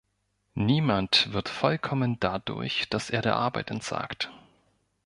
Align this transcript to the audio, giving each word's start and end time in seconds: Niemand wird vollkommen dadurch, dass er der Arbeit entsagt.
Niemand 0.55 1.31
wird 1.31 1.47
vollkommen 1.47 2.19
dadurch, 2.19 2.89
dass 2.89 3.11
er 3.11 3.21
der 3.21 3.35
Arbeit 3.35 3.69
entsagt. 3.69 4.31